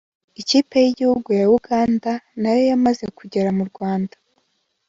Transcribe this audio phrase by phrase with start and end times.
[0.41, 2.11] Ikipe y’igihugu ya Uganda
[2.41, 4.15] na yo yamaze kugera mu Rwanda